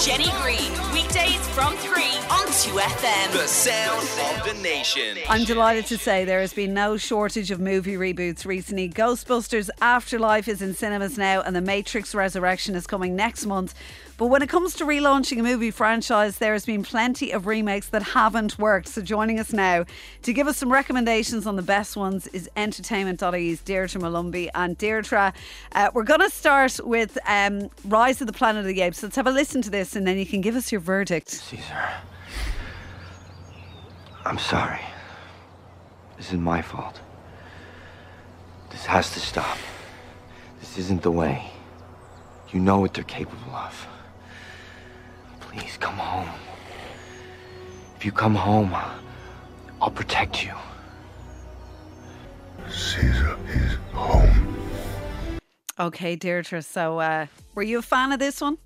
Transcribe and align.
Jenny 0.00 0.30
Greene, 0.40 0.72
weekdays 0.92 1.44
from 1.48 1.76
3 1.78 2.02
on 2.30 2.46
2FM. 2.46 3.32
The 3.32 3.48
sound 3.48 4.06
of 4.38 4.46
the 4.46 4.62
nation. 4.62 5.18
I'm 5.28 5.42
delighted 5.44 5.86
to 5.86 5.98
say 5.98 6.24
there 6.24 6.40
has 6.40 6.54
been 6.54 6.72
no 6.72 6.96
shortage 6.96 7.50
of 7.50 7.58
movie 7.58 7.94
reboots 7.94 8.46
recently. 8.46 8.88
Ghostbusters 8.88 9.70
Afterlife 9.82 10.46
is 10.46 10.62
in 10.62 10.74
cinemas 10.74 11.18
now, 11.18 11.42
and 11.42 11.56
The 11.56 11.60
Matrix 11.60 12.14
Resurrection 12.14 12.76
is 12.76 12.86
coming 12.86 13.16
next 13.16 13.44
month. 13.44 13.74
But 14.18 14.26
when 14.26 14.42
it 14.42 14.48
comes 14.48 14.74
to 14.74 14.84
relaunching 14.84 15.38
a 15.38 15.44
movie 15.44 15.70
franchise, 15.70 16.38
there 16.38 16.52
has 16.52 16.66
been 16.66 16.82
plenty 16.82 17.30
of 17.30 17.46
remakes 17.46 17.88
that 17.90 18.02
haven't 18.02 18.58
worked. 18.58 18.88
So 18.88 19.00
joining 19.00 19.38
us 19.38 19.52
now 19.52 19.84
to 20.22 20.32
give 20.32 20.48
us 20.48 20.56
some 20.56 20.72
recommendations 20.72 21.46
on 21.46 21.54
the 21.54 21.62
best 21.62 21.96
ones 21.96 22.26
is 22.26 22.50
Entertainment.ie's 22.56 23.62
Deirdre 23.62 24.00
Molumby. 24.00 24.50
And 24.56 24.76
Deirdre, 24.76 25.32
uh, 25.70 25.90
we're 25.94 26.02
going 26.02 26.18
to 26.18 26.30
start 26.30 26.80
with 26.84 27.16
um, 27.28 27.70
Rise 27.84 28.20
of 28.20 28.26
the 28.26 28.32
Planet 28.32 28.66
of 28.66 28.66
the 28.66 28.80
Apes. 28.80 29.04
Let's 29.04 29.14
have 29.14 29.28
a 29.28 29.30
listen 29.30 29.62
to 29.62 29.70
this 29.70 29.94
and 29.94 30.04
then 30.04 30.18
you 30.18 30.26
can 30.26 30.40
give 30.40 30.56
us 30.56 30.72
your 30.72 30.80
verdict. 30.80 31.28
Caesar, 31.30 31.88
I'm 34.24 34.38
sorry. 34.38 34.80
This 36.16 36.32
is 36.32 36.40
my 36.40 36.60
fault. 36.60 37.00
This 38.70 38.84
has 38.86 39.12
to 39.12 39.20
stop. 39.20 39.58
This 40.58 40.76
isn't 40.76 41.02
the 41.02 41.12
way. 41.12 41.52
You 42.50 42.58
know 42.58 42.80
what 42.80 42.94
they're 42.94 43.04
capable 43.04 43.54
of. 43.54 43.86
Please 45.50 45.78
come 45.78 45.96
home. 45.96 46.28
If 47.96 48.04
you 48.04 48.12
come 48.12 48.34
home, 48.34 48.74
I'll 49.80 49.90
protect 49.90 50.44
you. 50.44 50.52
Caesar 52.68 53.36
is 53.48 53.76
home. 53.92 54.56
Okay, 55.80 56.16
Deirdre. 56.16 56.62
So, 56.62 56.98
uh, 56.98 57.26
were 57.54 57.62
you 57.62 57.78
a 57.78 57.82
fan 57.82 58.12
of 58.12 58.18
this 58.18 58.40
one? 58.40 58.58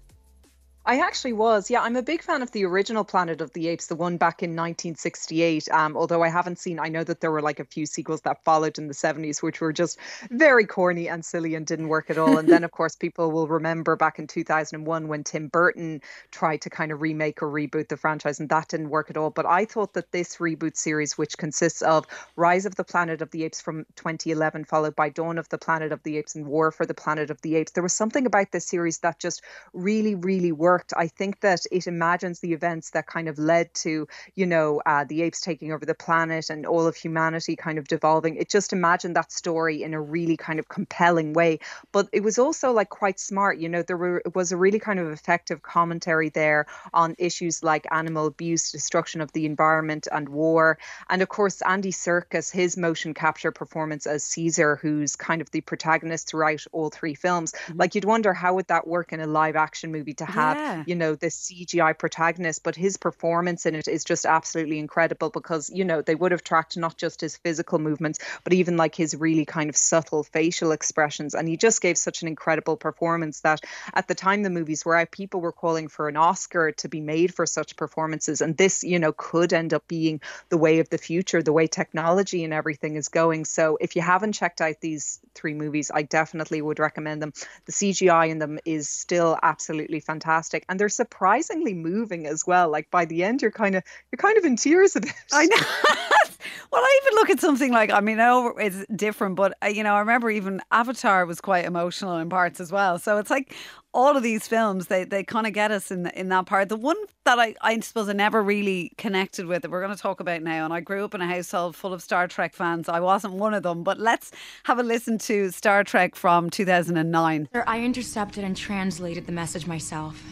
I 0.85 0.99
actually 0.99 1.33
was. 1.33 1.71
Yeah, 1.71 1.83
I'm 1.83 1.95
a 1.95 2.03
big 2.03 2.23
fan 2.23 2.43
of 2.43 2.51
the 2.51 2.65
original 2.65 3.05
Planet 3.05 3.41
of 3.41 3.53
the 3.53 3.69
Apes, 3.69 3.87
the 3.87 3.95
one 3.95 4.17
back 4.17 4.43
in 4.43 4.51
1968. 4.51 5.71
Um, 5.71 5.97
although 5.97 6.25
I 6.25 6.29
haven't 6.29 6.59
seen, 6.59 6.81
I 6.81 6.89
know 6.89 7.05
that 7.05 7.21
there 7.21 7.31
were 7.31 7.41
like 7.41 7.61
a 7.61 7.65
few 7.65 7.87
sequels 7.87 8.23
that 8.23 8.43
followed 8.43 8.79
in 8.79 8.89
the 8.89 8.95
70s, 8.95 9.45
which 9.45 9.61
were 9.61 9.73
just 9.73 9.97
very 10.31 10.67
corny 10.67 11.09
and 11.09 11.25
silly 11.25 11.55
and 11.55 11.65
didn't 11.65 11.87
work 11.87 12.11
at 12.11 12.19
all. 12.19 12.37
and 12.37 12.49
then, 12.49 12.65
of 12.65 12.73
course, 12.73 12.97
people 12.97 13.31
will 13.31 13.47
remember 13.47 13.95
back 13.95 14.19
in 14.19 14.27
2001 14.27 15.07
when 15.07 15.23
Tim 15.23 15.47
Burton 15.47 16.01
tried 16.33 16.63
to 16.63 16.71
kind 16.71 16.91
of 16.91 17.01
remake 17.01 17.41
or 17.45 17.49
reboot 17.49 17.87
the 17.89 17.97
franchise, 17.97 18.41
and 18.41 18.49
that 18.49 18.67
didn't 18.67 18.91
work 18.91 19.09
at 19.09 19.17
all. 19.17 19.31
But 19.31 19.47
I 19.47 19.65
thought 19.65 19.95
that 19.95 20.11
this 20.11 20.39
reboot 20.39 20.77
series, 20.77 21.17
which 21.17 21.39
consists 21.39 21.83
of 21.83 22.09
Rise 22.35 22.67
of 22.67 22.75
the 22.75 22.85
Planet 22.85 23.23
of 23.23 23.31
the 23.31 23.45
Apes 23.45 23.61
from 23.61 23.87
2011, 23.95 24.65
followed 24.65 24.97
by 24.97 25.11
Dawn 25.11 25.39
of 25.39 25.49
the 25.49 25.59
Planet 25.59 25.93
of 25.93 26.03
the 26.03 26.17
Apes 26.19 26.35
and 26.35 26.45
War 26.45 26.73
for 26.73 26.87
the 26.87 26.95
Planet 26.95 27.31
of 27.31 27.41
the 27.43 27.55
Apes, 27.55 27.71
there 27.71 27.85
was 27.85 27.93
something 27.93 28.27
about 28.27 28.51
this 28.51 28.67
series 28.67 28.99
that 28.99 29.21
just 29.21 29.43
really, 29.73 30.17
really 30.17 30.51
worked 30.51 30.72
worked. 30.73 30.95
I 30.97 31.09
think 31.09 31.41
that 31.41 31.61
it 31.71 31.87
imagines 31.87 32.41
the 32.41 32.55
events 32.55 32.91
that 32.91 33.07
kind 33.07 33.29
of 33.29 33.39
led 33.39 33.75
to, 33.85 34.09
you 34.35 34.47
know, 34.47 34.81
uh, 34.87 35.05
the 35.05 35.21
apes 35.23 35.43
taking 35.43 35.71
over 35.71 35.85
the 35.85 35.95
planet 35.95 36.49
and 36.49 36.65
all 36.65 36.87
of 36.87 36.97
humanity 36.97 37.57
kind 37.57 37.79
of 37.79 37.87
devolving. 37.87 38.37
It 38.37 38.49
just 38.49 38.73
imagined 38.73 39.17
that 39.17 39.31
story 39.31 39.83
in 39.83 39.93
a 39.93 40.01
really 40.01 40.39
kind 40.39 40.59
of 40.59 40.69
compelling 40.69 41.35
way. 41.35 41.59
But 41.93 42.09
it 42.13 42.23
was 42.23 42.39
also 42.39 42.73
like 42.73 42.89
quite 42.89 43.21
smart. 43.21 43.59
You 43.59 43.69
know, 43.69 43.83
there 43.83 43.99
were, 43.99 44.23
was 44.35 44.53
a 44.53 44.57
really 44.57 44.79
kind 44.79 44.99
of 44.99 45.13
effective 45.13 45.61
commentary 45.61 46.31
there 46.31 46.65
on 46.95 47.17
issues 47.19 47.63
like 47.63 47.87
animal 47.91 48.27
abuse, 48.27 48.73
destruction 48.73 49.21
of 49.21 49.31
the 49.33 49.45
environment, 49.45 50.09
and 50.11 50.27
war. 50.31 50.79
And 51.11 51.21
of 51.21 51.29
course, 51.29 51.61
Andy 51.61 51.93
Serkis, 51.93 52.51
his 52.51 52.79
motion 52.79 53.13
capture 53.13 53.53
performance 53.53 54.07
as 54.07 54.25
Caesar, 54.25 54.77
who's 54.81 55.17
kind 55.17 55.43
of 55.43 55.51
the 55.51 55.61
protagonist 55.61 56.29
throughout 56.29 56.65
all 56.73 56.89
three 56.89 57.15
films. 57.15 57.53
Mm-hmm. 57.53 57.79
Like 57.79 57.95
you'd 57.95 58.07
wonder 58.07 58.33
how 58.33 58.55
would 58.55 58.69
that 58.69 58.87
work 58.87 59.13
in 59.13 59.21
a 59.21 59.27
live 59.27 59.57
action 59.57 59.93
movie 59.93 60.15
to 60.15 60.25
have 60.25 60.62
yeah. 60.63 60.85
you 60.87 60.95
know 60.95 61.15
this 61.15 61.51
CGI 61.51 61.99
protagonist 61.99 62.63
but 62.63 62.77
his 62.77 62.97
performance 62.97 63.67
in 63.67 63.75
it 63.75 63.89
is 63.89 64.05
just 64.05 64.25
absolutely 64.25 64.79
incredible 64.79 65.31
because 65.31 65.71
you 65.71 65.85
know 65.85 66.03
they 66.03 66.15
would 66.15 66.33
have 66.33 66.45
tracked 66.45 66.77
not 66.77 66.97
just 66.97 67.21
his 67.21 67.37
physical 67.37 67.79
movements 67.79 68.19
but 68.45 68.53
even 68.53 68.77
like 68.77 68.95
his 68.95 69.15
really 69.15 69.45
kind 69.45 69.69
of 69.69 69.77
subtle 69.77 70.23
facial 70.23 70.73
expressions 70.73 71.35
and 71.35 71.49
he 71.49 71.57
just 71.57 71.81
gave 71.81 71.99
such 71.99 72.23
an 72.23 72.29
incredible 72.29 72.77
performance 72.77 73.41
that 73.41 73.61
at 73.95 74.09
the 74.09 74.15
time 74.15 74.43
the 74.43 74.51
movies 74.51 74.85
were 74.85 74.97
out 74.97 75.11
people 75.11 75.41
were 75.41 75.53
calling 75.53 75.89
for 75.89 76.09
an 76.09 76.17
Oscar 76.17 76.73
to 76.73 76.89
be 76.89 77.01
made 77.01 77.35
for 77.35 77.47
such 77.47 77.77
performances 77.77 78.41
and 78.41 78.57
this 78.57 78.85
you 78.85 78.99
know 78.99 79.13
could 79.13 79.53
end 79.53 79.75
up 79.75 79.87
being 79.89 80.21
the 80.49 80.59
way 80.59 80.79
of 80.79 80.89
the 80.89 80.99
future 80.99 81.43
the 81.43 81.53
way 81.53 81.67
technology 81.67 82.45
and 82.45 82.53
everything 82.53 82.97
is 82.97 83.09
going. 83.09 83.45
So 83.45 83.79
if 83.81 83.97
you 83.97 84.03
haven't 84.03 84.33
checked 84.33 84.61
out 84.61 84.81
these 84.81 85.21
three 85.35 85.55
movies 85.55 85.91
I 85.93 86.03
definitely 86.03 86.63
would 86.63 86.79
recommend 86.79 87.23
them. 87.23 87.33
The 87.67 87.73
CGI 87.73 88.31
in 88.31 88.39
them 88.39 88.59
is 88.65 88.89
still 88.89 89.39
absolutely 89.43 90.01
fantastic 90.01 90.52
fantastic 90.53 90.65
and 90.69 90.79
they're 90.79 90.89
surprisingly 90.89 91.75
moving 91.75 92.27
as 92.27 92.47
well. 92.47 92.71
Like 92.71 92.91
by 92.91 93.05
the 93.05 93.25
end 93.25 93.43
you're 93.43 93.51
kind 93.51 93.75
of 93.75 93.83
you're 94.11 94.19
kind 94.19 94.39
of 94.39 94.45
in 94.45 94.57
tears 94.57 94.97
a 94.97 95.01
bit 95.01 95.15
i 95.33 95.47
know 95.47 95.57
well 96.71 96.83
i 96.83 97.01
even 97.05 97.15
look 97.17 97.31
at 97.31 97.41
something 97.41 97.73
like 97.73 97.91
i 97.91 98.01
mean 98.01 98.19
i 98.21 98.25
know 98.25 98.49
it's 98.59 98.85
different 98.95 99.37
but 99.37 99.57
uh, 99.63 99.67
you 99.67 99.83
know 99.83 99.95
i 99.95 100.01
remember 100.01 100.31
even 100.31 100.61
avatar 100.71 101.27
was 101.27 101.41
quite 101.41 101.65
emotional 101.65 102.17
in 102.17 102.29
parts 102.29 102.61
as 102.61 102.73
well 102.73 102.99
so 102.99 103.19
it's 103.19 103.31
like 103.31 103.55
all 103.95 104.17
of 104.17 104.23
these 104.23 104.49
films 104.49 104.87
they, 104.87 105.05
they 105.05 105.23
kind 105.23 105.47
of 105.47 105.53
get 105.53 105.71
us 105.71 105.91
in 105.91 106.07
in 106.09 106.29
that 106.29 106.47
part 106.47 106.69
the 106.69 106.77
one 106.77 106.97
that 107.25 107.39
I, 107.39 107.55
I 107.61 107.79
suppose 107.81 108.09
I 108.09 108.15
never 108.15 108.43
really 108.43 108.93
connected 108.97 109.47
with 109.47 109.63
that 109.63 109.71
we're 109.71 109.83
going 109.83 109.95
to 109.95 110.01
talk 110.01 110.19
about 110.19 110.43
now 110.43 110.65
and 110.65 110.73
I 110.73 110.81
grew 110.81 111.05
up 111.05 111.15
in 111.15 111.21
a 111.21 111.27
household 111.27 111.77
full 111.77 111.93
of 111.93 112.03
Star 112.03 112.27
Trek 112.27 112.55
fans 112.55 112.89
I 112.89 113.01
wasn't 113.01 113.35
one 113.35 113.53
of 113.53 113.63
them 113.63 113.83
but 113.83 113.99
let's 113.99 114.33
have 114.65 114.79
a 114.79 114.83
listen 114.83 115.19
to 115.19 115.51
Star 115.51 115.85
Trek 115.85 116.17
from 116.17 116.49
2009 116.49 117.49
Sir, 117.53 117.65
I 117.67 117.81
intercepted 117.81 118.45
and 118.45 118.57
translated 118.57 119.27
the 119.27 119.33
message 119.33 119.67
myself 119.67 120.23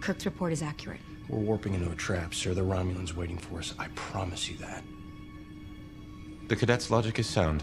Kirk's 0.00 0.24
report 0.24 0.52
is 0.52 0.62
accurate. 0.62 1.00
We're 1.28 1.38
warping 1.38 1.74
into 1.74 1.90
a 1.90 1.94
trap, 1.94 2.34
sir. 2.34 2.54
The 2.54 2.62
Romulans 2.62 3.14
waiting 3.14 3.38
for 3.38 3.58
us. 3.58 3.74
I 3.78 3.88
promise 3.94 4.48
you 4.48 4.56
that. 4.58 4.82
The 6.50 6.56
cadet's 6.56 6.90
logic 6.90 7.20
is 7.20 7.28
sound. 7.28 7.62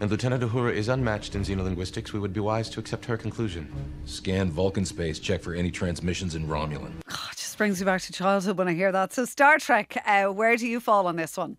And 0.00 0.10
Lieutenant 0.10 0.42
Uhura 0.42 0.72
is 0.72 0.88
unmatched 0.88 1.34
in 1.34 1.42
xenolinguistics. 1.42 2.14
We 2.14 2.18
would 2.18 2.32
be 2.32 2.40
wise 2.40 2.70
to 2.70 2.80
accept 2.80 3.04
her 3.04 3.18
conclusion. 3.18 3.70
Scan 4.06 4.50
Vulcan 4.50 4.86
space. 4.86 5.18
Check 5.18 5.42
for 5.42 5.52
any 5.52 5.70
transmissions 5.70 6.34
in 6.34 6.46
Romulan. 6.46 6.92
Oh, 7.10 7.28
it 7.30 7.36
just 7.36 7.58
brings 7.58 7.78
me 7.78 7.84
back 7.84 8.00
to 8.00 8.12
childhood 8.14 8.56
when 8.56 8.68
I 8.68 8.72
hear 8.72 8.90
that. 8.90 9.12
So, 9.12 9.26
Star 9.26 9.58
Trek, 9.58 10.02
uh, 10.06 10.28
where 10.28 10.56
do 10.56 10.66
you 10.66 10.80
fall 10.80 11.06
on 11.06 11.16
this 11.16 11.36
one? 11.36 11.58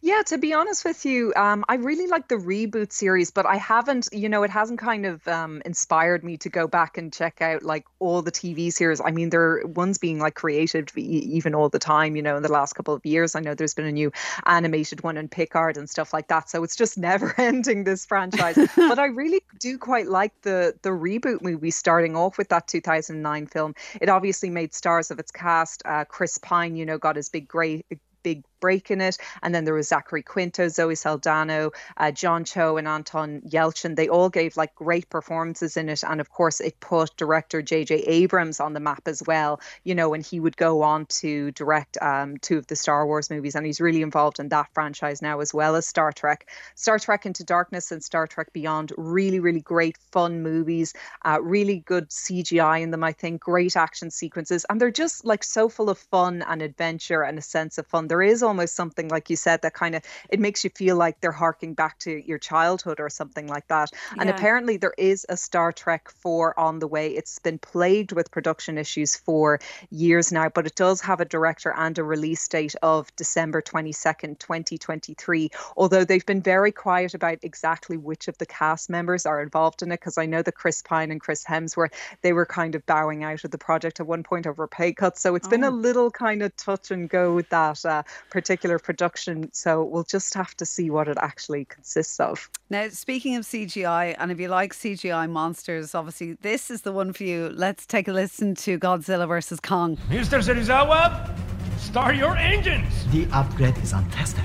Yeah, 0.00 0.22
to 0.26 0.38
be 0.38 0.52
honest 0.52 0.84
with 0.84 1.04
you, 1.04 1.32
um, 1.36 1.64
I 1.68 1.76
really 1.76 2.06
like 2.06 2.28
the 2.28 2.36
reboot 2.36 2.92
series, 2.92 3.30
but 3.30 3.46
I 3.46 3.56
haven't, 3.56 4.08
you 4.12 4.28
know, 4.28 4.42
it 4.42 4.50
hasn't 4.50 4.78
kind 4.78 5.06
of 5.06 5.26
um, 5.28 5.62
inspired 5.64 6.24
me 6.24 6.36
to 6.38 6.48
go 6.48 6.66
back 6.66 6.98
and 6.98 7.12
check 7.12 7.40
out 7.40 7.62
like 7.62 7.84
all 7.98 8.22
the 8.22 8.32
TV 8.32 8.72
series. 8.72 9.00
I 9.00 9.10
mean, 9.10 9.30
there 9.30 9.42
are 9.42 9.66
ones 9.66 9.98
being 9.98 10.18
like 10.18 10.34
created 10.34 10.90
even 10.96 11.54
all 11.54 11.68
the 11.68 11.78
time, 11.78 12.16
you 12.16 12.22
know, 12.22 12.36
in 12.36 12.42
the 12.42 12.52
last 12.52 12.74
couple 12.74 12.94
of 12.94 13.04
years. 13.04 13.34
I 13.34 13.40
know 13.40 13.54
there's 13.54 13.74
been 13.74 13.86
a 13.86 13.92
new 13.92 14.12
animated 14.46 15.02
one 15.02 15.16
in 15.16 15.28
Picard 15.28 15.76
and 15.76 15.88
stuff 15.88 16.12
like 16.12 16.28
that. 16.28 16.48
So 16.50 16.64
it's 16.64 16.76
just 16.76 16.98
never 17.04 17.34
ending 17.38 17.84
this 17.84 18.06
franchise. 18.06 18.56
but 18.76 18.98
I 18.98 19.06
really 19.06 19.42
do 19.58 19.78
quite 19.78 20.08
like 20.08 20.32
the 20.42 20.74
the 20.82 20.90
reboot 20.90 21.42
movie 21.42 21.70
starting 21.70 22.16
off 22.16 22.38
with 22.38 22.48
that 22.48 22.66
2009 22.66 23.46
film. 23.46 23.74
It 24.00 24.08
obviously 24.08 24.50
made 24.50 24.74
stars 24.74 25.10
of 25.10 25.18
its 25.18 25.30
cast. 25.30 25.82
Uh, 25.84 26.04
Chris 26.04 26.38
Pine, 26.38 26.76
you 26.76 26.86
know, 26.86 26.98
got 26.98 27.16
his 27.16 27.28
big 27.28 27.48
great 27.48 27.86
big 28.24 28.42
break 28.64 28.90
in 28.90 29.02
it. 29.02 29.18
And 29.42 29.54
then 29.54 29.64
there 29.66 29.74
was 29.74 29.88
Zachary 29.88 30.22
Quinto, 30.22 30.68
Zoe 30.68 30.94
Saldana, 30.94 31.68
uh, 31.98 32.10
John 32.12 32.44
Cho, 32.44 32.78
and 32.78 32.88
Anton 32.88 33.42
Yelchin. 33.46 33.94
They 33.94 34.08
all 34.08 34.30
gave 34.30 34.56
like 34.56 34.74
great 34.74 35.10
performances 35.10 35.76
in 35.76 35.90
it. 35.90 36.02
And 36.02 36.18
of 36.18 36.30
course, 36.30 36.62
it 36.62 36.80
put 36.80 37.14
director 37.18 37.60
J.J. 37.60 37.96
Abrams 37.96 38.60
on 38.60 38.72
the 38.72 38.80
map 38.80 39.02
as 39.04 39.22
well, 39.26 39.60
you 39.82 39.94
know, 39.94 40.14
and 40.14 40.24
he 40.24 40.40
would 40.40 40.56
go 40.56 40.80
on 40.80 41.04
to 41.20 41.50
direct 41.50 41.98
um, 42.00 42.38
two 42.38 42.56
of 42.56 42.66
the 42.68 42.74
Star 42.74 43.06
Wars 43.06 43.28
movies. 43.28 43.54
And 43.54 43.66
he's 43.66 43.82
really 43.82 44.00
involved 44.00 44.40
in 44.40 44.48
that 44.48 44.68
franchise 44.72 45.20
now, 45.20 45.40
as 45.40 45.52
well 45.52 45.76
as 45.76 45.86
Star 45.86 46.10
Trek. 46.10 46.48
Star 46.74 46.98
Trek 46.98 47.26
Into 47.26 47.44
Darkness 47.44 47.92
and 47.92 48.02
Star 48.02 48.26
Trek 48.26 48.50
Beyond, 48.54 48.94
really, 48.96 49.40
really 49.40 49.60
great, 49.60 49.98
fun 50.10 50.42
movies, 50.42 50.94
uh, 51.26 51.38
really 51.42 51.80
good 51.80 52.08
CGI 52.08 52.80
in 52.80 52.92
them, 52.92 53.04
I 53.04 53.12
think, 53.12 53.42
great 53.42 53.76
action 53.76 54.10
sequences. 54.10 54.64
And 54.70 54.80
they're 54.80 54.90
just 55.04 55.26
like 55.26 55.44
so 55.44 55.68
full 55.68 55.90
of 55.90 55.98
fun 55.98 56.42
and 56.48 56.62
adventure 56.62 57.22
and 57.22 57.36
a 57.36 57.42
sense 57.42 57.76
of 57.76 57.86
fun. 57.88 58.08
There 58.08 58.22
is 58.22 58.42
almost 58.42 58.53
something 58.66 59.08
like 59.08 59.30
you 59.30 59.36
said 59.36 59.62
that 59.62 59.74
kind 59.74 59.94
of 59.94 60.02
it 60.28 60.40
makes 60.40 60.64
you 60.64 60.70
feel 60.70 60.96
like 60.96 61.20
they're 61.20 61.32
harking 61.32 61.74
back 61.74 61.98
to 62.00 62.22
your 62.26 62.38
childhood 62.38 63.00
or 63.00 63.08
something 63.10 63.46
like 63.46 63.66
that. 63.68 63.90
Yeah. 63.92 64.22
And 64.22 64.30
apparently 64.30 64.76
there 64.76 64.94
is 64.96 65.26
a 65.28 65.36
Star 65.36 65.72
Trek 65.72 66.10
4 66.10 66.58
on 66.58 66.78
the 66.78 66.86
way. 66.86 67.08
It's 67.08 67.38
been 67.38 67.58
plagued 67.58 68.12
with 68.12 68.30
production 68.30 68.78
issues 68.78 69.16
for 69.16 69.60
years 69.90 70.32
now, 70.32 70.48
but 70.48 70.66
it 70.66 70.74
does 70.74 71.00
have 71.02 71.20
a 71.20 71.24
director 71.24 71.72
and 71.76 71.98
a 71.98 72.04
release 72.04 72.46
date 72.48 72.74
of 72.82 73.14
December 73.16 73.62
22nd, 73.62 74.38
2023. 74.38 75.50
Although 75.76 76.04
they've 76.04 76.26
been 76.26 76.42
very 76.42 76.72
quiet 76.72 77.14
about 77.14 77.38
exactly 77.42 77.96
which 77.96 78.28
of 78.28 78.38
the 78.38 78.46
cast 78.46 78.90
members 78.90 79.26
are 79.26 79.42
involved 79.42 79.82
in 79.82 79.90
it 79.92 80.00
because 80.00 80.18
I 80.18 80.26
know 80.26 80.42
that 80.42 80.52
Chris 80.52 80.82
Pine 80.82 81.10
and 81.10 81.20
Chris 81.20 81.44
Hemsworth 81.44 81.92
they 82.22 82.32
were 82.32 82.46
kind 82.46 82.74
of 82.74 82.84
bowing 82.86 83.24
out 83.24 83.44
of 83.44 83.50
the 83.50 83.58
project 83.58 84.00
at 84.00 84.06
one 84.06 84.22
point 84.22 84.46
over 84.46 84.66
pay 84.66 84.92
cuts. 84.92 85.20
So 85.20 85.34
it's 85.34 85.46
oh. 85.46 85.50
been 85.50 85.64
a 85.64 85.68
oh. 85.68 85.70
little 85.70 86.10
kind 86.10 86.42
of 86.42 86.54
touch 86.56 86.90
and 86.90 87.08
go 87.08 87.34
with 87.34 87.48
that 87.50 87.84
uh, 87.84 88.02
particular 88.44 88.78
production. 88.78 89.50
So 89.54 89.82
we'll 89.82 90.04
just 90.04 90.34
have 90.34 90.54
to 90.58 90.66
see 90.66 90.90
what 90.90 91.08
it 91.08 91.16
actually 91.18 91.64
consists 91.64 92.20
of. 92.20 92.50
Now, 92.68 92.90
speaking 92.90 93.36
of 93.36 93.44
CGI, 93.44 94.14
and 94.18 94.30
if 94.30 94.38
you 94.38 94.48
like 94.48 94.74
CGI 94.74 95.30
monsters, 95.30 95.94
obviously 95.94 96.34
this 96.42 96.70
is 96.70 96.82
the 96.82 96.92
one 96.92 97.14
for 97.14 97.24
you. 97.24 97.48
Let's 97.54 97.86
take 97.86 98.06
a 98.06 98.12
listen 98.12 98.54
to 98.56 98.78
Godzilla 98.78 99.26
versus 99.26 99.60
Kong. 99.60 99.96
Mr. 100.10 100.42
Serizawa, 100.46 101.34
start 101.78 102.16
your 102.16 102.36
engines. 102.36 102.92
The 103.12 103.26
upgrade 103.32 103.78
is 103.78 103.94
untested. 103.94 104.44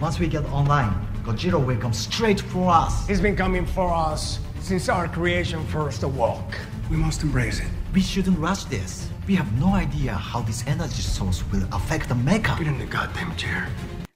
Once 0.00 0.18
we 0.18 0.26
get 0.26 0.46
online, 0.46 0.94
Godzilla 1.22 1.62
will 1.62 1.76
come 1.76 1.92
straight 1.92 2.40
for 2.40 2.70
us. 2.70 3.06
He's 3.06 3.20
been 3.20 3.36
coming 3.36 3.66
for 3.66 3.92
us 3.92 4.38
since 4.60 4.88
our 4.88 5.06
creation 5.06 5.66
first 5.66 6.02
awoke. 6.02 6.54
We 6.90 6.96
must 6.96 7.22
embrace 7.22 7.60
it. 7.60 7.68
We 7.92 8.00
shouldn't 8.00 8.38
rush 8.38 8.64
this. 8.64 9.10
We 9.26 9.34
have 9.36 9.58
no 9.58 9.72
idea 9.72 10.12
how 10.12 10.42
this 10.42 10.66
energy 10.66 11.00
source 11.00 11.42
will 11.50 11.64
affect 11.72 12.08
the 12.10 12.14
mecha. 12.14 12.58
Get 12.58 12.66
in 12.66 12.78
the 12.78 12.84
goddamn 12.84 13.34
chair. 13.36 13.68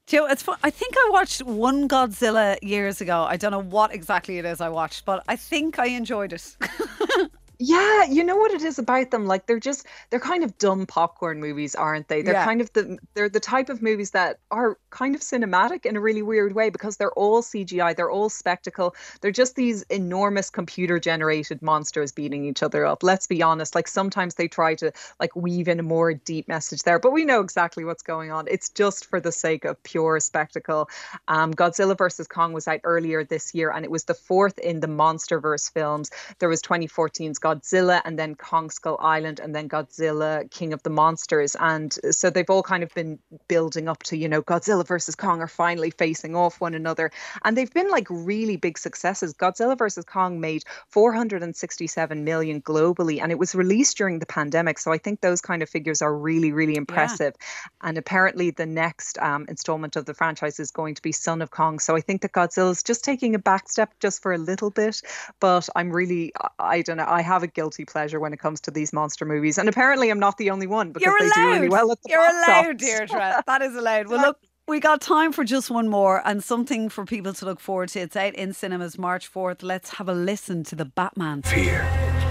Joe, 0.06 0.26
it's 0.26 0.43
fun. 0.43 0.58
I 0.62 0.70
think 0.70 0.94
I 0.99 1.08
watched 1.10 1.43
one 1.43 1.88
Godzilla 1.88 2.58
years 2.62 3.00
ago. 3.00 3.25
I 3.28 3.37
don't 3.38 3.50
know 3.50 3.62
what 3.62 3.94
exactly 3.94 4.38
it 4.38 4.44
is 4.44 4.60
I 4.60 4.69
watched, 4.69 5.05
but 5.05 5.22
I 5.26 5.37
think 5.37 5.78
I 5.78 5.87
enjoyed 5.87 6.32
it. 6.32 6.56
Yeah, 7.60 8.05
you 8.05 8.22
know 8.22 8.37
what 8.37 8.52
it 8.52 8.62
is 8.62 8.78
about 8.78 9.10
them? 9.10 9.26
Like 9.26 9.46
they're 9.46 9.58
just 9.58 9.84
they're 10.10 10.20
kind 10.20 10.44
of 10.44 10.56
dumb 10.58 10.87
popcorn 10.87 11.40
movies, 11.40 11.75
aren't 11.75 12.06
they? 12.06 12.22
They're 12.22 12.34
Yeah. 12.34 12.44
kind 12.44 12.60
of 12.60 12.72
the 12.72 12.99
they're 13.14 13.28
the 13.28 13.40
type 13.40 13.69
of 13.69 13.82
movies 13.82 14.12
that 14.12 14.38
are 14.52 14.78
kind 14.90 15.16
of 15.16 15.22
cinematic 15.22 15.84
in 15.84 15.96
a 15.96 16.00
really 16.00 16.22
weird 16.22 16.55
way 16.55 16.70
because 16.70 16.99
they're 16.99 17.12
all 17.14 17.43
CGI, 17.43 17.94
they're 17.94 18.12
all 18.12 18.28
spectacle. 18.28 18.94
They're 19.20 19.32
just 19.32 19.56
these 19.56 19.82
enormous 19.90 20.50
computer 20.50 21.00
generated 21.00 21.60
monsters 21.60 22.12
beating 22.12 22.44
each 22.44 22.62
other 22.62 22.87
up. 22.87 23.02
Let's 23.02 23.26
be 23.26 23.43
honest. 23.43 23.75
Like 23.75 23.88
sometimes 23.88 24.37
they 24.37 24.46
try 24.46 24.76
to 24.76 24.93
like 25.19 25.34
weave 25.34 25.66
in 25.66 25.81
a 25.81 25.82
more 25.82 26.14
deep 26.14 26.46
message 26.46 26.84
there, 26.84 27.00
but 27.00 27.10
we 27.10 27.25
know 27.25 27.40
exactly 27.40 27.84
what's 27.84 28.05
going 28.05 28.31
on. 28.31 28.46
It's 28.49 28.69
just 28.69 29.05
for 29.06 29.19
the 29.19 29.32
sake 29.32 29.64
of 29.64 29.82
pure 29.82 30.20
spectacle. 30.20 30.88
Um, 31.26 31.52
Godzilla 31.52 31.99
versus 31.99 32.28
Kong 32.28 32.52
was 32.52 32.69
out 32.69 32.82
earlier 32.84 33.25
this 33.25 33.52
year, 33.52 33.72
and 33.72 33.84
it 33.84 33.90
was 33.90 34.05
the 34.05 34.14
fourth 34.14 34.60
in 34.60 34.78
the 34.78 34.87
MonsterVerse 34.87 35.72
films. 35.72 36.10
There 36.38 36.49
was 36.49 36.62
2014's 36.62 37.40
Godzilla, 37.48 38.02
and 38.04 38.18
then 38.18 38.34
Kong 38.34 38.70
Skull 38.70 38.98
Island, 39.00 39.40
and 39.40 39.54
then 39.54 39.68
Godzilla 39.68 40.50
King 40.50 40.72
of 40.72 40.82
the 40.82 40.90
Monsters. 40.90 41.56
And 41.58 41.96
so 42.10 42.30
they've 42.30 42.48
all 42.48 42.62
kind 42.62 42.82
of 42.82 42.92
been 42.94 43.18
building 43.48 43.88
up 43.88 44.02
to, 44.04 44.16
you 44.16 44.28
know, 44.28 44.42
Godzilla 44.42 44.86
versus 44.86 45.14
Kong 45.14 45.40
are 45.40 45.48
finally 45.48 45.90
facing 45.90 46.36
off 46.36 46.60
one 46.60 46.74
another. 46.74 47.10
And 47.44 47.56
they've 47.56 47.72
been 47.72 47.90
like 47.90 48.06
really 48.10 48.56
big 48.56 48.78
successes. 48.78 49.34
Godzilla 49.34 49.76
versus 49.76 50.04
Kong 50.04 50.40
made 50.40 50.64
467 50.90 52.24
million 52.24 52.60
globally, 52.60 53.20
and 53.22 53.32
it 53.32 53.38
was 53.38 53.54
released 53.54 53.96
during 53.96 54.18
the 54.18 54.26
pandemic. 54.26 54.78
So 54.78 54.92
I 54.92 54.98
think 54.98 55.20
those 55.20 55.40
kind 55.40 55.62
of 55.62 55.68
figures 55.68 56.02
are 56.02 56.14
really, 56.14 56.52
really 56.52 56.76
impressive. 56.76 57.34
And 57.82 57.96
apparently, 57.96 58.50
the 58.50 58.66
next 58.66 59.18
um, 59.18 59.46
installment 59.48 59.96
of 59.96 60.04
the 60.04 60.14
franchise 60.14 60.60
is 60.60 60.70
going 60.70 60.94
to 60.94 61.02
be 61.02 61.12
Son 61.12 61.42
of 61.42 61.50
Kong. 61.50 61.78
So 61.78 61.96
I 61.96 62.00
think 62.00 62.22
that 62.22 62.32
Godzilla's 62.32 62.82
just 62.82 63.04
taking 63.04 63.34
a 63.34 63.38
back 63.38 63.68
step 63.68 63.94
just 64.00 64.22
for 64.22 64.32
a 64.32 64.38
little 64.38 64.70
bit. 64.70 65.00
But 65.40 65.68
I'm 65.74 65.90
really, 65.90 66.32
I 66.58 66.82
don't 66.82 66.96
know, 66.96 67.06
I 67.06 67.22
have 67.22 67.38
a 67.43 67.46
guilty 67.46 67.85
pleasure 67.85 68.20
when 68.20 68.32
it 68.32 68.38
comes 68.38 68.61
to 68.62 68.70
these 68.70 68.93
monster 68.93 69.25
movies. 69.25 69.58
And 69.58 69.69
apparently, 69.69 70.11
I'm 70.11 70.19
not 70.19 70.37
the 70.38 70.50
only 70.50 70.67
one 70.67 70.93
because 70.93 71.06
You're 71.06 71.17
they 71.19 71.31
do 71.35 71.50
really 71.50 71.69
well 71.69 71.90
at 71.93 72.02
the 72.02 72.11
You're 72.11 72.20
box 72.20 72.49
allowed, 72.49 72.67
office. 72.75 72.87
Deirdre. 72.87 73.43
That 73.46 73.62
is 73.62 73.75
allowed. 73.75 74.08
Well, 74.08 74.20
look, 74.20 74.38
we 74.67 74.81
got 74.81 75.00
time 75.00 75.32
for 75.32 75.44
just 75.44 75.70
one 75.70 75.88
more 75.88 76.20
and 76.26 76.44
something 76.44 76.88
for 76.88 77.05
people 77.05 77.32
to 77.32 77.44
look 77.44 77.61
forward 77.61 77.88
to. 77.90 78.00
It's 78.00 78.17
out 78.17 78.35
in 78.35 78.52
cinemas 78.52 78.99
March 78.99 79.32
4th. 79.32 79.62
Let's 79.62 79.90
have 79.94 80.08
a 80.08 80.14
listen 80.14 80.62
to 80.64 80.76
the 80.76 80.85
Batman. 80.85 81.43
Fear 81.43 81.87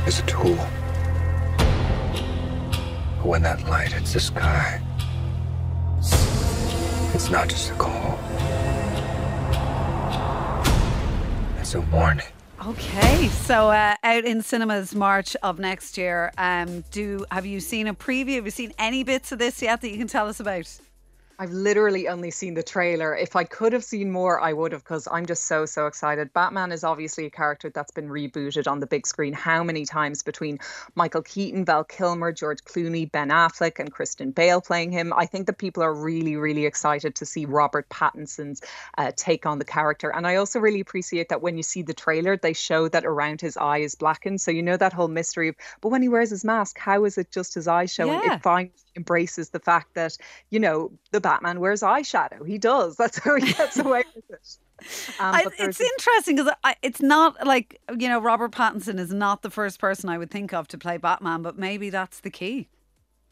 is 0.05 0.19
a 0.19 0.23
tool. 0.23 0.55
But 3.17 3.25
when 3.25 3.41
that 3.41 3.67
light 3.67 3.91
hits 3.91 4.13
the 4.13 4.19
sky, 4.19 4.81
it's 7.13 7.29
not 7.31 7.49
just 7.49 7.71
a 7.71 7.73
call. 7.73 8.19
It's 11.59 11.73
a 11.73 11.81
warning. 11.81 12.25
Okay, 12.67 13.29
so 13.29 13.69
uh, 13.69 13.95
out 14.03 14.25
in 14.25 14.41
cinemas 14.41 14.93
March 14.93 15.37
of 15.41 15.57
next 15.57 15.97
year. 15.97 16.33
Um, 16.37 16.83
do 16.91 17.25
have 17.31 17.45
you 17.45 17.61
seen 17.61 17.87
a 17.87 17.93
preview? 17.93 18.35
Have 18.35 18.43
you 18.43 18.51
seen 18.51 18.73
any 18.77 19.05
bits 19.05 19.31
of 19.31 19.39
this 19.39 19.61
yet 19.61 19.79
that 19.79 19.89
you 19.89 19.97
can 19.97 20.07
tell 20.07 20.27
us 20.27 20.41
about? 20.41 20.77
I've 21.39 21.51
literally 21.51 22.07
only 22.07 22.31
seen 22.31 22.55
the 22.55 22.63
trailer. 22.63 23.15
If 23.15 23.35
I 23.35 23.43
could 23.43 23.73
have 23.73 23.83
seen 23.83 24.11
more, 24.11 24.41
I 24.41 24.53
would 24.53 24.71
have 24.71 24.83
because 24.83 25.07
I'm 25.11 25.27
just 25.27 25.45
so, 25.45 25.67
so 25.67 25.85
excited. 25.85 26.33
Batman 26.33 26.71
is 26.71 26.83
obviously 26.83 27.27
a 27.27 27.29
character 27.29 27.69
that's 27.69 27.91
been 27.91 28.09
rebooted 28.09 28.69
on 28.69 28.79
the 28.79 28.87
big 28.87 29.05
screen 29.05 29.33
how 29.33 29.63
many 29.63 29.85
times 29.85 30.23
between 30.23 30.57
Michael 30.95 31.21
Keaton, 31.21 31.63
Val 31.63 31.83
Kilmer, 31.83 32.31
George 32.31 32.63
Clooney, 32.63 33.11
Ben 33.11 33.29
Affleck, 33.29 33.77
and 33.77 33.91
Christian 33.91 34.31
Bale 34.31 34.61
playing 34.61 34.91
him. 34.91 35.13
I 35.13 35.27
think 35.27 35.45
that 35.45 35.59
people 35.59 35.83
are 35.83 35.93
really, 35.93 36.35
really 36.37 36.65
excited 36.65 37.13
to 37.15 37.25
see 37.25 37.45
Robert 37.45 37.87
Pattinson's 37.89 38.63
uh, 38.97 39.11
take 39.15 39.45
on 39.45 39.59
the 39.59 39.65
character. 39.65 40.11
And 40.11 40.25
I 40.25 40.37
also 40.37 40.59
really 40.59 40.79
appreciate 40.79 41.29
that 41.29 41.43
when 41.43 41.55
you 41.55 41.63
see 41.63 41.83
the 41.83 41.93
trailer, 41.93 42.35
they 42.35 42.53
show 42.53 42.87
that 42.87 43.05
around 43.05 43.41
his 43.41 43.57
eye 43.57 43.79
is 43.79 43.93
blackened. 43.93 44.41
So 44.41 44.49
you 44.49 44.63
know 44.63 44.77
that 44.77 44.91
whole 44.91 45.07
mystery 45.07 45.49
of, 45.49 45.55
but 45.81 45.89
when 45.89 46.01
he 46.01 46.09
wears 46.09 46.31
his 46.31 46.43
mask, 46.43 46.79
how 46.79 47.05
is 47.05 47.19
it 47.19 47.29
just 47.31 47.53
his 47.53 47.67
eye 47.67 47.85
showing? 47.85 48.19
Yeah. 48.23 48.35
It 48.35 48.41
finally 48.41 48.71
embraces 48.97 49.51
the 49.51 49.59
fact 49.59 49.93
that, 49.93 50.17
you 50.49 50.59
know, 50.59 50.91
the 51.11 51.21
Batman 51.21 51.61
wears 51.61 51.81
eyeshadow. 51.81 52.45
He 52.45 52.57
does. 52.57 52.95
That's 52.97 53.17
how 53.19 53.35
he 53.35 53.53
gets 53.53 53.77
away 53.85 54.03
with 54.13 54.29
it. 54.29 54.57
Um, 55.19 55.33
I, 55.33 55.45
it's 55.57 55.81
interesting 55.81 56.35
because 56.35 56.53
it's 56.83 57.01
not 57.01 57.47
like 57.47 57.81
you 57.97 58.07
know 58.07 58.19
Robert 58.19 58.51
Pattinson 58.51 58.99
is 58.99 59.11
not 59.11 59.41
the 59.41 59.49
first 59.49 59.79
person 59.79 60.07
I 60.07 60.19
would 60.19 60.29
think 60.29 60.53
of 60.53 60.67
to 60.67 60.77
play 60.77 60.97
Batman, 60.97 61.41
but 61.41 61.57
maybe 61.57 61.89
that's 61.89 62.19
the 62.19 62.29
key. 62.29 62.67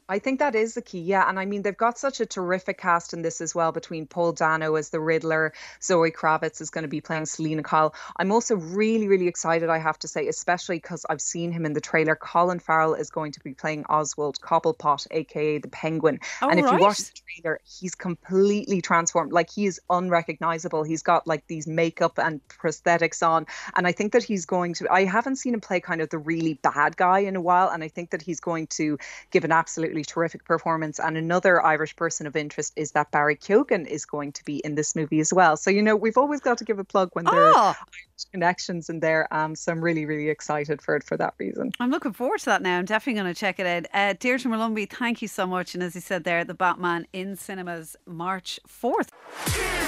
I 0.07 0.19
think 0.19 0.37
that 0.39 0.53
is 0.53 0.75
the 0.75 0.83
key, 0.83 1.01
yeah. 1.01 1.27
And 1.27 1.39
I 1.39 1.45
mean, 1.45 1.63
they've 1.63 1.75
got 1.75 1.97
such 1.97 2.19
a 2.19 2.27
terrific 2.27 2.77
cast 2.77 3.13
in 3.13 3.23
this 3.23 3.41
as 3.41 3.55
well 3.55 3.71
between 3.71 4.05
Paul 4.05 4.33
Dano 4.33 4.75
as 4.75 4.89
the 4.89 4.99
Riddler, 4.99 5.53
Zoe 5.81 6.11
Kravitz 6.11 6.61
is 6.61 6.69
going 6.69 6.83
to 6.83 6.87
be 6.87 7.01
playing 7.01 7.25
Selina 7.25 7.63
Kyle. 7.63 7.95
I'm 8.15 8.31
also 8.31 8.55
really, 8.55 9.07
really 9.07 9.27
excited, 9.27 9.69
I 9.69 9.79
have 9.79 9.97
to 9.99 10.07
say, 10.07 10.27
especially 10.27 10.77
because 10.77 11.07
I've 11.09 11.21
seen 11.21 11.51
him 11.51 11.65
in 11.65 11.73
the 11.73 11.81
trailer. 11.81 12.15
Colin 12.15 12.59
Farrell 12.59 12.93
is 12.93 13.09
going 13.09 13.31
to 13.31 13.39
be 13.39 13.53
playing 13.55 13.85
Oswald 13.85 14.39
Cobblepot, 14.39 15.07
aka 15.09 15.57
the 15.57 15.69
Penguin. 15.69 16.19
Oh, 16.41 16.49
and 16.49 16.59
if 16.59 16.71
you 16.71 16.77
watch 16.77 16.99
the 16.99 17.19
trailer, 17.41 17.59
he's 17.63 17.95
completely 17.95 18.81
transformed. 18.81 19.33
Like 19.33 19.49
he 19.49 19.65
is 19.65 19.81
unrecognizable. 19.89 20.83
He's 20.83 21.01
got 21.01 21.25
like 21.25 21.47
these 21.47 21.65
makeup 21.65 22.19
and 22.19 22.41
prosthetics 22.47 23.27
on. 23.27 23.47
And 23.75 23.87
I 23.87 23.91
think 23.91 24.13
that 24.13 24.23
he's 24.23 24.45
going 24.45 24.75
to, 24.75 24.87
I 24.91 25.05
haven't 25.05 25.37
seen 25.37 25.55
him 25.55 25.61
play 25.61 25.79
kind 25.79 26.01
of 26.01 26.09
the 26.11 26.19
really 26.19 26.53
bad 26.53 26.95
guy 26.95 27.19
in 27.19 27.35
a 27.35 27.41
while. 27.41 27.69
And 27.69 27.83
I 27.83 27.87
think 27.87 28.11
that 28.11 28.21
he's 28.21 28.39
going 28.39 28.67
to 28.67 28.99
give 29.31 29.45
an 29.45 29.51
absolutely 29.95 30.13
terrific 30.13 30.43
performance. 30.45 30.99
And 30.99 31.15
another 31.17 31.63
Irish 31.63 31.95
person 31.95 32.27
of 32.27 32.35
interest 32.35 32.73
is 32.75 32.91
that 32.91 33.11
Barry 33.11 33.35
Keoghan 33.35 33.87
is 33.87 34.05
going 34.05 34.33
to 34.33 34.43
be 34.43 34.57
in 34.57 34.75
this 34.75 34.95
movie 34.95 35.19
as 35.21 35.33
well. 35.33 35.55
So, 35.57 35.69
you 35.71 35.81
know, 35.81 35.95
we've 35.95 36.17
always 36.17 36.41
got 36.41 36.57
to 36.57 36.65
give 36.65 36.79
a 36.79 36.83
plug 36.83 37.09
when 37.13 37.25
there 37.25 37.33
Oh. 37.35 37.53
are 37.57 37.75
Irish 37.79 38.25
connections 38.31 38.89
in 38.89 38.99
there. 38.99 39.27
Um, 39.33 39.55
so 39.55 39.71
I'm 39.71 39.81
really, 39.81 40.05
really 40.05 40.29
excited 40.29 40.81
for 40.81 40.95
it 40.97 41.03
for 41.03 41.15
that 41.17 41.33
reason. 41.37 41.71
I'm 41.79 41.91
looking 41.91 42.11
forward 42.13 42.39
to 42.39 42.45
that 42.45 42.61
now. 42.61 42.77
I'm 42.77 42.85
definitely 42.85 43.21
going 43.21 43.33
to 43.33 43.39
check 43.39 43.59
it 43.59 43.65
out. 43.65 43.85
Uh, 43.93 44.13
Deirdre 44.19 44.51
Molumby, 44.51 44.89
thank 44.89 45.21
you 45.21 45.27
so 45.29 45.47
much. 45.47 45.73
And 45.75 45.83
as 45.83 45.95
you 45.95 46.01
said 46.01 46.23
there, 46.25 46.43
the 46.43 46.53
Batman 46.53 47.07
in 47.13 47.35
cinemas 47.37 47.95
March 48.05 48.59
4th. 48.67 49.09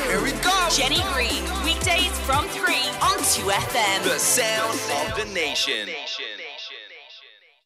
Here 0.08 0.22
we 0.24 0.32
go. 0.42 0.68
Jenny 0.72 1.02
Greene, 1.14 1.44
weekdays 1.66 2.18
from 2.20 2.46
3 2.48 2.64
on 3.02 3.18
2FM. 3.20 4.04
The 4.04 4.20
sound 4.20 4.80
of 5.12 5.18
the 5.18 5.34
nation. 5.34 5.90